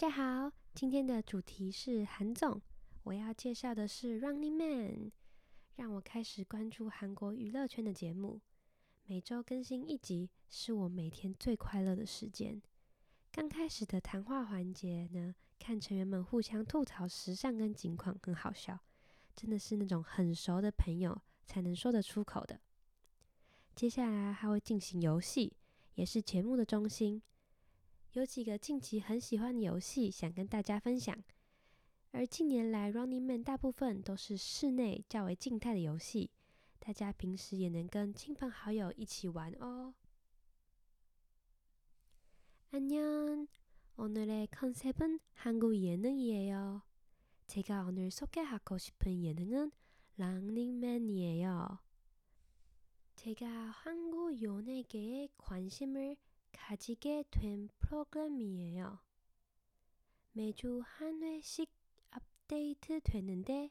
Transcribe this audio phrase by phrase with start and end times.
[0.00, 2.58] 大家好，今天的主题是韩总，
[3.02, 4.94] 我要介绍的是《Running Man》，
[5.76, 8.40] 让我开始关注韩国娱乐圈的节目。
[9.04, 12.62] 每周更新一集，是我每天最快乐的时间。
[13.30, 18.78] 刚开始的谈话环节呢，看成员们互相吐槽时尚跟近况，很好笑，
[19.36, 22.58] 真的是那种很熟的朋友才能说得出口的。
[23.76, 25.52] 接下来还会进行游戏，
[25.96, 27.20] 也是节目的中心。
[28.13, 31.23] 有几个近期很喜欢的游戏，想跟大家分享。
[32.11, 36.31] 而近年来，Running Man 大部分都是室内较为静态的游戏，
[36.79, 39.93] 大家平时也能跟亲朋好友一起玩哦。
[42.71, 46.81] 안녕오늘의 컨셉은 한국 예능이에요.
[47.47, 49.71] 제가 오늘 소개하고 싶은 예능은
[50.17, 51.79] 런닝맨이에요.
[53.15, 56.17] 제가 한국 연예계에 관심을
[56.60, 59.00] 가지게 된 프로그램이에요.
[60.32, 61.68] 매주 한 회씩
[62.12, 63.70] 업데이트 되는데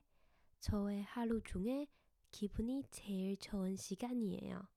[0.59, 1.87] 저의 하루 중에
[2.31, 4.67] 기분이 제일 좋은 시간이에요.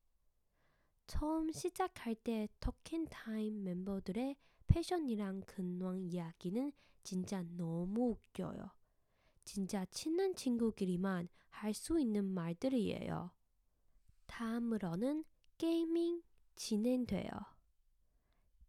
[1.07, 4.37] 처음 시작할 때 터킹타임 멤버들의
[4.69, 8.71] 패션이랑 근황 이야기는 진짜 너무 웃겨요.
[9.45, 13.33] 진짜 친한 친구끼리만 할 수 있는 말들이에요.
[14.27, 15.25] 다음으로는
[15.59, 16.23] 게이밍
[16.55, 17.52] 진행돼요.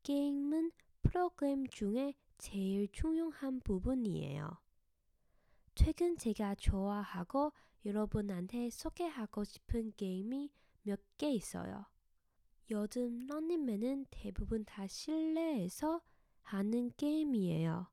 [0.03, 4.59] 게임은 프로그램 중에 제일 중요한 부분이에요.
[5.75, 7.53] 최근 제가 좋아하고
[7.85, 10.51] 여러분한테 소개하고 싶은 게임이
[10.83, 11.87] 몇 개 있어요.
[12.71, 16.03] 요즘 런닝맨은 대부분 다 실내에서
[16.43, 17.89] 하는 게임이에요.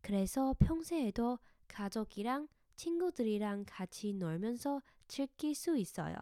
[0.00, 1.38] 그래서 평소에도
[1.68, 6.16] 가족이랑 친구들이랑 같이 놀면서 즐길 수 있어요.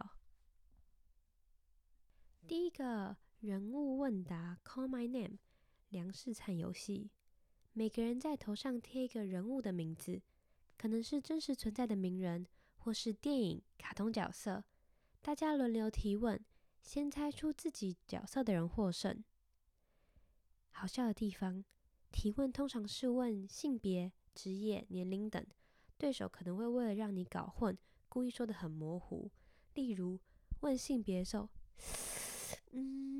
[2.47, 5.38] 第一个 人物问答，Call My Name，
[5.88, 7.10] 梁世灿游戏。
[7.72, 10.20] 每个人在头上贴一个人物的名字，
[10.76, 12.46] 可能是真实存在的名人，
[12.76, 14.62] 或是电影、卡通角色。
[15.22, 16.38] 大家轮流提问，
[16.82, 19.24] 先猜出自己角色的人获胜。
[20.72, 21.64] 好笑的地方，
[22.12, 25.42] 提问通常是问性别、职业、年龄等，
[25.96, 29.30] 对手可能会为了让你搞混，故意说得很模糊。
[29.72, 30.20] 例如
[30.60, 31.48] 问性别的时候，
[32.72, 33.19] 嗯，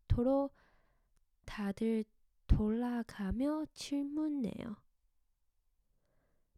[0.19, 0.49] 로
[1.45, 2.03] 다들
[2.47, 4.75] 돌아가며 질문해요.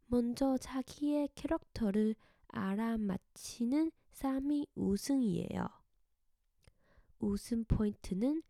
[0.07, 2.15] 먼저 자기의 캐릭터를
[2.47, 5.67] 알아맞히는 사람이 우승이에요.
[7.19, 8.43] 우승 포인트는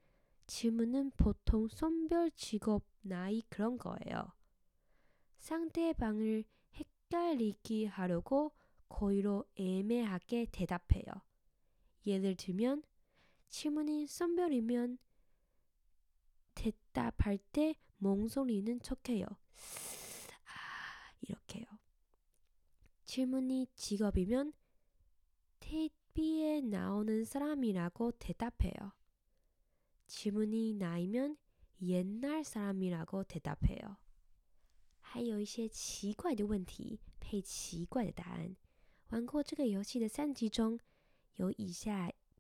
[0.48, 4.34] 질문은 보통 성별, 직업, 나이 그런 거예요.
[5.38, 6.44] 상대방을
[6.74, 8.54] 헷갈리게 하려고
[8.90, 11.06] 거의로 애매하게 대답해요.
[12.06, 12.84] 예를 들면
[13.53, 14.99] 질문이 성별이면
[16.55, 19.27] 대답할 때 멍소리는 척해요.
[19.27, 21.65] 아, 이렇게요.
[23.05, 24.53] 질문이 직업이면
[25.61, 28.93] TV에 나오는 사람이라고 대답해요.
[30.07, 31.37] 질문이 나이면
[31.83, 33.97] 옛날 사람이라고 대답해요.
[35.01, 38.55] 还有一些奇怪的问题配奇怪的答案。
[39.09, 40.79] 玩过这个游戏的三集中，
[41.37, 42.13] 有以下。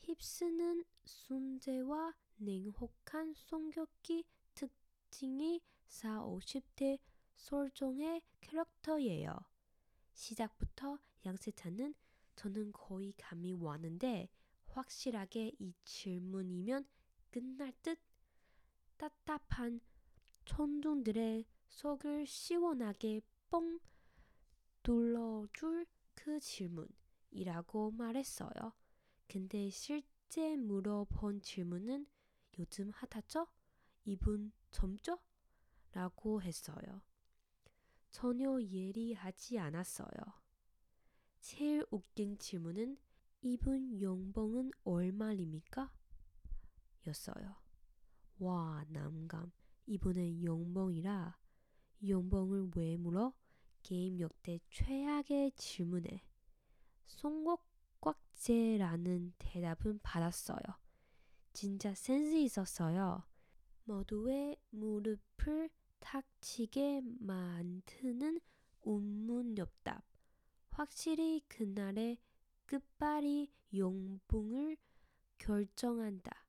[0.00, 4.24] 휩쓰는 순재와 냉혹한 성격이
[4.54, 6.98] 특징이 4, 50대
[7.36, 9.36] 솔종의 캐릭터예요.
[10.14, 11.94] 시작부터 양세찬은
[12.36, 14.28] 저는 거의 감이 왔는데
[14.66, 16.86] 확실하게 이 질문이면
[17.30, 17.98] 끝날 듯
[18.96, 19.80] 답답한
[20.44, 23.78] 청중들의 속을 시원하게 뻥
[24.82, 28.72] 뚫어줄 그 질문이라고 말했어요.
[29.28, 32.06] 근데 실제 물어본 질문은
[32.58, 33.46] 요즘 핫하죠?
[34.04, 35.18] 이분 젊죠?
[35.92, 37.02] 라고 했어요.
[38.10, 40.10] 전혀 예리하지 않았어요.
[41.40, 42.98] 제일 웃긴 질문은
[43.42, 45.90] 이분 연봉은 얼마입니까?
[47.06, 47.56] 였어요.
[48.38, 49.52] 와, 난감.
[49.86, 51.36] 이분의 연봉이라
[52.06, 53.32] 연봉을 왜 물어?
[53.82, 56.22] 게임 역대 최악의 질문에
[57.06, 60.60] 송곳꽉제라는 대답은 받았어요.
[61.52, 63.24] 진짜 센스 있었어요.
[63.84, 68.40] 모두의 무릎을 탁 치게 만드는
[68.82, 70.04] 운문엽답.
[70.70, 72.18] 확실히 그날의
[72.66, 74.76] 끝발이 연봉을
[75.38, 76.46] 결정한다.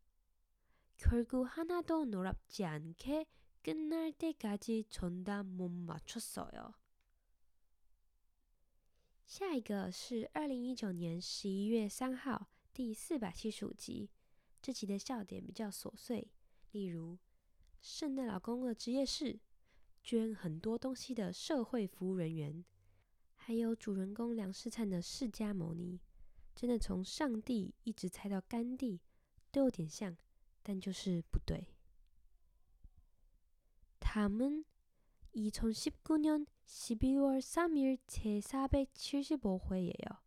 [1.00, 3.27] 결국 하나도 노랍지 않게
[3.62, 6.75] 끝날 때까지 정답 못 맞췄어요.
[9.27, 14.09] 下一个是二零一九年十一月三号第四百七十五集。
[14.62, 16.31] 这集的笑点比较琐碎，
[16.73, 17.19] 例如
[17.81, 19.38] 圣诞老公公的职业是
[20.03, 22.65] 捐很多东西的社会服务人员，
[23.35, 26.00] 还有主人公梁世灿的释迦牟尼，
[26.55, 29.00] 真的从上帝一直猜到甘地，
[29.50, 30.17] 都有点像，
[30.62, 31.67] 但就是不对。
[34.00, 34.65] 他们
[35.35, 40.21] 2019년12월 3일 제475회예요.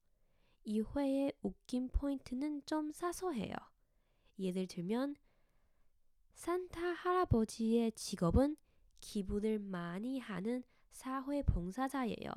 [0.65, 3.53] 이 회의 웃긴 포인트는 좀 사소해요.
[4.38, 5.15] 예를 들면
[6.33, 8.57] 산타 할아버지의 직업은
[9.00, 12.29] 기부를 많이 하는 사회봉사자예요.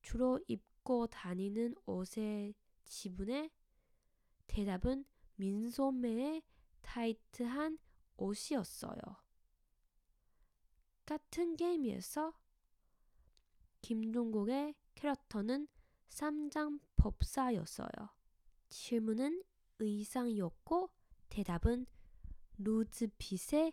[0.00, 3.50] 주로 입고 다니는 옷의 지분의
[4.46, 6.40] 대답은 민소매의
[6.82, 7.78] 타이트한
[8.16, 9.00] 옷이었어요.
[11.04, 12.32] 같은 게임에서
[13.82, 15.66] 김종국의 캐릭터는
[16.06, 17.88] 삼장 법사였어요.
[18.68, 19.42] 질문은
[19.80, 20.90] 의상이었고
[21.28, 21.86] 대답은
[22.58, 23.72] 루즈핏의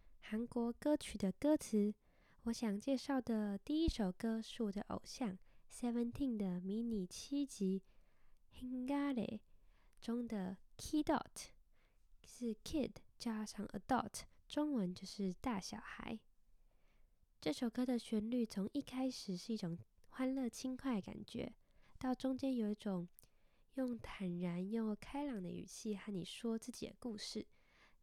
[0.31, 1.93] 韩国歌曲的歌词。
[2.43, 5.37] 我想介绍的第一首歌是我的偶像
[5.69, 7.83] Seventeen 的迷你七辑
[8.57, 9.13] 《Hingare》
[9.99, 10.55] 中的。
[10.77, 11.49] Key Dot
[12.23, 16.17] 是 Kid 加上 adult，中文就是大小孩。
[17.41, 19.77] 这首歌的旋律从一开始是一种
[20.11, 21.53] 欢乐轻快的感觉，
[21.99, 23.05] 到中间有一种
[23.73, 27.45] 用坦然又开朗的语气和你说自己的故事，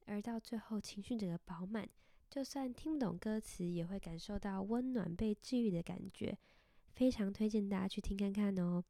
[0.05, 1.89] 而到最后情绪整个饱满，
[2.31, 6.39] 就算听不懂歌词，也会感受到温暖被治愈的感觉。
[6.95, 8.85] 非常推荐大家去听看看哦。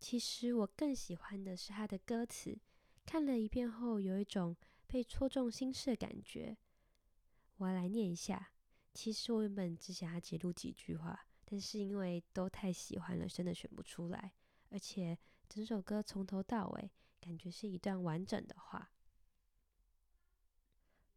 [0.00, 2.58] 其实我更喜欢的是他的歌词，
[3.04, 4.56] 看了一遍后有一种
[4.86, 6.56] 被戳中心事的感觉。
[7.56, 8.50] 我来念一下。
[8.94, 14.32] 其实我原本只想要截录几句话，但是因为都太喜欢了，真的选不出来。
[14.70, 15.18] 而且
[15.48, 18.91] 整首歌从头到尾，感觉是一段完整的话。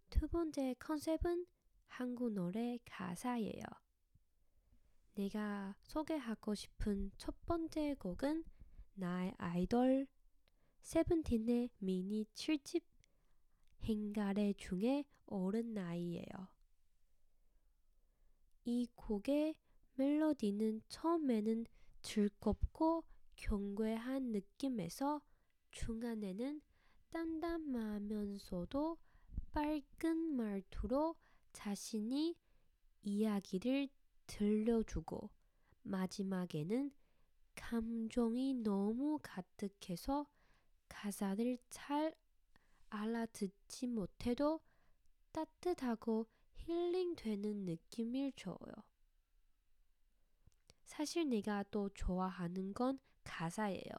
[0.10, 1.46] 두 번째 컨셉은
[1.88, 3.64] 한국 노래 가사예요
[5.16, 8.44] 내가 소개하고 싶은 첫 번째 곡은
[8.96, 10.08] 나의 아이돌
[10.82, 16.26] 세븐틴의 미니칠 집행가래 중에오른나이예요.
[18.66, 19.56] 이 곡의
[19.96, 21.66] 멜로디는 처음에는
[22.02, 23.04] 즐겁고
[23.36, 25.22] 경쾌한 느낌에서
[25.72, 26.62] 중간에는
[27.10, 28.98] 담담하면서도
[29.56, 31.16] 밝은 말투로
[31.54, 32.36] 자신이
[33.04, 33.88] 이야기를
[34.28, 35.30] 들려주고
[35.84, 36.92] 마지막에는
[37.56, 40.28] 감정이 너무 가득해서
[40.90, 42.14] 가사를 잘
[42.90, 44.60] 알아듣지 못해도
[45.32, 48.58] 따뜻하고 힐링되는 느낌을 줘요.
[50.84, 53.94] 사실 내가 또 좋아하는 건 가사예요.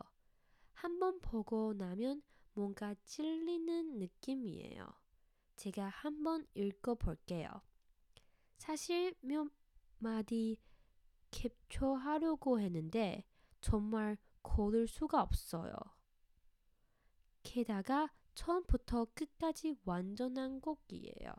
[0.75, 2.23] 한번 보고 나면
[2.53, 5.06] 뭔가 찔리는 느낌이에요.
[5.56, 7.50] 제가 한번 읽어볼게요.
[8.58, 9.50] 사실 몇
[10.00, 10.58] 마디
[11.32, 13.24] 캡처하려고 했는데
[13.62, 15.74] 정말 고를 수가 없어요.
[17.44, 21.34] 게다가 처음부터 끝까지 완전한 곡이에요.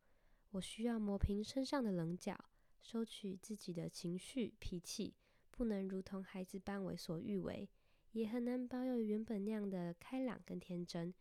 [0.51, 2.37] 我需要磨平身上的棱角，
[2.81, 5.15] 收取自己的情绪脾气，
[5.49, 7.69] 不能如同孩子般为所欲为，
[8.12, 11.12] 也很难保有原本那样的开朗跟天真。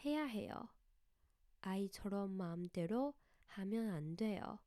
[0.05, 0.68] 해야 해요.
[1.61, 3.14] 아이처럼 마음대로
[3.47, 4.59] 하면 안 돼요.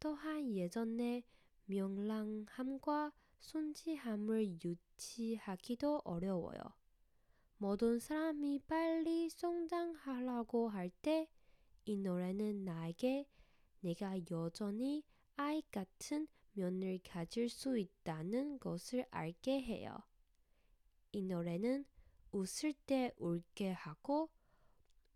[0.00, 1.22] 또한 예전의
[1.66, 6.60] 명랑함과 순지함을 유치하기도 어려워요.
[7.58, 11.28] 모든 사람이 빨리 성장하라고 할 때
[11.86, 13.26] 이 노래는 나에게
[13.80, 15.02] 내가 여전히
[15.39, 19.97] 아이 같은 면을 가질 수 있다는 것을 알게 해요.
[21.11, 21.85] 이 노래는
[22.31, 24.29] 웃을 때 울게 하고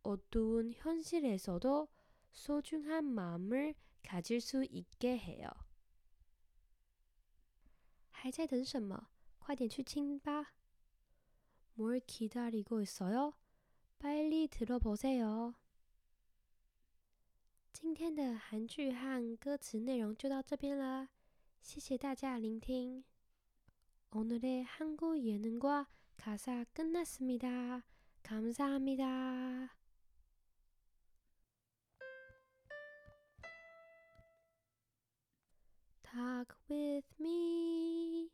[0.03, 1.88] 어두운 현실에서도
[2.31, 5.49] 소중한 마음을 가질 수 있게 해요.
[8.12, 9.07] 还在等什么？
[9.39, 10.53] 快点去听吧！
[11.73, 13.33] 뭘 기다리고 있어요?
[13.97, 15.55] 빨리 들어보세요.
[17.84, 21.10] 今天的韩剧和歌词内容就到这边了，
[21.60, 23.04] 谢谢大家聆听。
[24.10, 25.84] 오늘의한국연인과
[26.16, 27.82] 가사끝났습니 다.
[28.22, 29.68] 감사합니 다.
[36.02, 38.30] Talk with me.